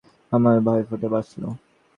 [0.31, 1.43] আমার ভাইফোঁটা বাঁচল।